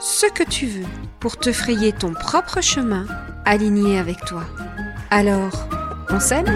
ce 0.00 0.24
que 0.26 0.42
tu 0.42 0.66
veux 0.66 0.86
pour 1.20 1.36
te 1.36 1.52
frayer 1.52 1.92
ton 1.92 2.14
propre 2.14 2.62
chemin 2.62 3.06
aligné 3.44 3.98
avec 3.98 4.24
toi. 4.24 4.44
Alors, 5.10 5.68
on 6.08 6.18
s'aime 6.18 6.46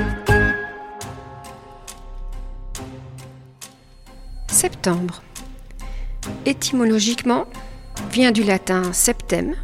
Septembre. 4.48 5.22
Étymologiquement, 6.46 7.44
vient 8.10 8.32
du 8.32 8.44
latin 8.44 8.94
septem, 8.94 9.54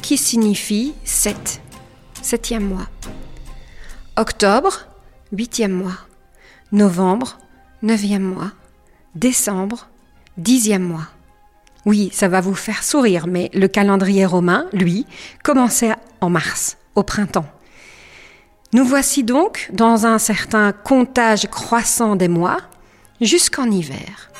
qui 0.00 0.16
signifie 0.16 0.94
sept, 1.04 1.60
septième 2.22 2.64
mois. 2.64 2.88
Octobre, 4.16 4.86
huitième 5.32 5.72
mois. 5.72 5.98
Novembre, 6.72 7.38
neuvième 7.82 8.22
mois. 8.22 8.52
Décembre, 9.14 9.88
dixième 10.38 10.84
mois. 10.84 11.08
Oui, 11.86 12.10
ça 12.12 12.28
va 12.28 12.40
vous 12.40 12.54
faire 12.54 12.82
sourire, 12.82 13.26
mais 13.26 13.50
le 13.54 13.68
calendrier 13.68 14.26
romain, 14.26 14.66
lui, 14.72 15.06
commençait 15.42 15.94
en 16.20 16.30
mars, 16.30 16.76
au 16.94 17.02
printemps. 17.02 17.46
Nous 18.74 18.84
voici 18.84 19.24
donc 19.24 19.70
dans 19.72 20.04
un 20.04 20.18
certain 20.18 20.72
comptage 20.72 21.46
croissant 21.48 22.16
des 22.16 22.28
mois 22.28 22.58
jusqu'en 23.20 23.70
hiver. 23.70 24.30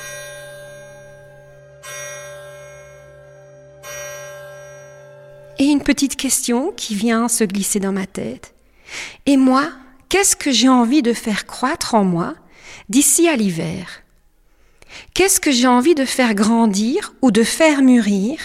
Et 5.57 5.65
une 5.65 5.81
petite 5.81 6.15
question 6.15 6.71
qui 6.75 6.95
vient 6.95 7.27
se 7.27 7.43
glisser 7.43 7.79
dans 7.79 7.91
ma 7.91 8.05
tête. 8.05 8.53
Et 9.25 9.35
moi, 9.35 9.69
qu'est-ce 10.07 10.35
que 10.35 10.51
j'ai 10.51 10.69
envie 10.69 11.01
de 11.01 11.13
faire 11.13 11.45
croître 11.45 11.95
en 11.95 12.03
moi 12.03 12.35
d'ici 12.87 13.27
à 13.27 13.35
l'hiver? 13.35 14.03
Qu'est-ce 15.19 15.41
que 15.41 15.51
j'ai 15.51 15.67
envie 15.67 15.95
de 15.95 16.05
faire 16.05 16.33
grandir 16.33 17.13
ou 17.21 17.29
de 17.29 17.43
faire 17.43 17.81
mûrir 17.81 18.39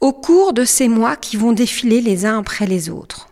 au 0.00 0.12
cours 0.12 0.52
de 0.52 0.64
ces 0.64 0.88
mois 0.88 1.14
qui 1.14 1.36
vont 1.36 1.52
défiler 1.52 2.00
les 2.00 2.26
uns 2.26 2.36
après 2.36 2.66
les 2.66 2.90
autres? 2.90 3.28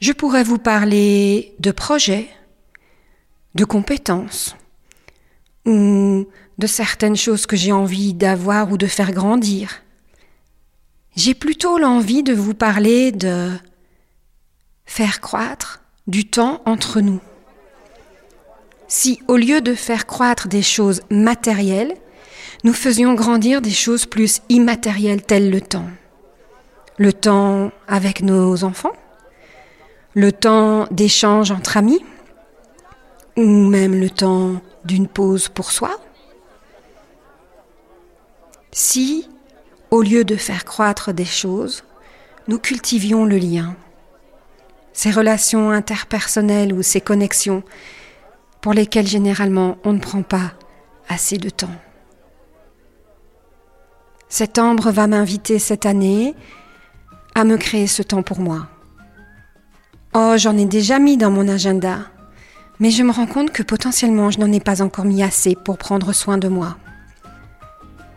Je 0.00 0.12
pourrais 0.12 0.44
vous 0.44 0.58
parler 0.58 1.56
de 1.58 1.72
projets, 1.72 2.28
de 3.56 3.64
compétences 3.64 4.54
ou 5.64 6.28
de 6.56 6.66
certaines 6.68 7.16
choses 7.16 7.46
que 7.46 7.56
j'ai 7.56 7.72
envie 7.72 8.14
d'avoir 8.14 8.70
ou 8.70 8.78
de 8.78 8.86
faire 8.86 9.10
grandir. 9.10 9.82
J'ai 11.16 11.34
plutôt 11.34 11.78
l'envie 11.78 12.22
de 12.22 12.32
vous 12.32 12.54
parler 12.54 13.10
de 13.10 13.50
faire 14.84 15.20
croître 15.20 15.82
du 16.06 16.30
temps 16.30 16.62
entre 16.64 17.00
nous 17.00 17.20
si, 18.96 19.20
au 19.28 19.36
lieu 19.36 19.60
de 19.60 19.74
faire 19.74 20.06
croître 20.06 20.48
des 20.48 20.62
choses 20.62 21.02
matérielles, 21.10 21.94
nous 22.64 22.72
faisions 22.72 23.12
grandir 23.12 23.60
des 23.60 23.70
choses 23.70 24.06
plus 24.06 24.40
immatérielles 24.48 25.20
telles 25.20 25.50
le 25.50 25.60
temps. 25.60 25.90
Le 26.96 27.12
temps 27.12 27.72
avec 27.88 28.22
nos 28.22 28.64
enfants, 28.64 28.94
le 30.14 30.32
temps 30.32 30.86
d'échange 30.90 31.50
entre 31.50 31.76
amis, 31.76 32.02
ou 33.36 33.44
même 33.68 34.00
le 34.00 34.08
temps 34.08 34.62
d'une 34.86 35.08
pause 35.08 35.50
pour 35.50 35.72
soi. 35.72 36.00
Si, 38.72 39.28
au 39.90 40.00
lieu 40.00 40.24
de 40.24 40.36
faire 40.36 40.64
croître 40.64 41.12
des 41.12 41.26
choses, 41.26 41.84
nous 42.48 42.58
cultivions 42.58 43.26
le 43.26 43.36
lien, 43.36 43.76
ces 44.94 45.10
relations 45.10 45.70
interpersonnelles 45.70 46.72
ou 46.72 46.82
ces 46.82 47.02
connexions 47.02 47.62
pour 48.60 48.72
lesquels 48.72 49.06
généralement 49.06 49.78
on 49.84 49.92
ne 49.92 49.98
prend 49.98 50.22
pas 50.22 50.52
assez 51.08 51.38
de 51.38 51.50
temps. 51.50 51.74
Cet 54.28 54.58
ambre 54.58 54.90
va 54.90 55.06
m'inviter 55.06 55.58
cette 55.58 55.86
année 55.86 56.34
à 57.34 57.44
me 57.44 57.56
créer 57.56 57.86
ce 57.86 58.02
temps 58.02 58.22
pour 58.22 58.40
moi. 58.40 58.66
Oh, 60.14 60.34
j'en 60.36 60.56
ai 60.56 60.64
déjà 60.64 60.98
mis 60.98 61.16
dans 61.16 61.30
mon 61.30 61.48
agenda, 61.48 62.00
mais 62.80 62.90
je 62.90 63.02
me 63.02 63.12
rends 63.12 63.26
compte 63.26 63.52
que 63.52 63.62
potentiellement 63.62 64.30
je 64.30 64.40
n'en 64.40 64.52
ai 64.52 64.60
pas 64.60 64.82
encore 64.82 65.04
mis 65.04 65.22
assez 65.22 65.54
pour 65.54 65.78
prendre 65.78 66.12
soin 66.12 66.38
de 66.38 66.48
moi. 66.48 66.76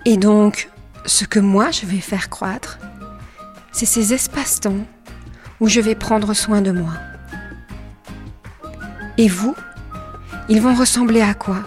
Et 0.05 0.17
donc, 0.17 0.69
ce 1.05 1.25
que 1.25 1.39
moi 1.39 1.71
je 1.71 1.85
vais 1.85 1.99
faire 1.99 2.29
croître, 2.29 2.79
c'est 3.71 3.85
ces 3.85 4.13
espaces-temps 4.13 4.85
où 5.59 5.67
je 5.67 5.81
vais 5.81 5.95
prendre 5.95 6.33
soin 6.33 6.61
de 6.61 6.71
moi. 6.71 6.93
Et 9.17 9.27
vous, 9.27 9.53
ils 10.49 10.61
vont 10.61 10.73
ressembler 10.73 11.21
à 11.21 11.33
quoi? 11.33 11.57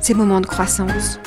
Ces 0.00 0.14
moments 0.14 0.40
de 0.40 0.46
croissance? 0.46 1.20